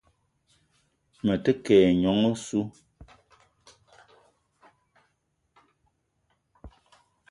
[1.23, 2.65] Me te ke ayi nyong oseu.